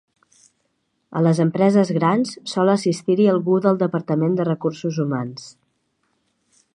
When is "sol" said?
2.53-2.73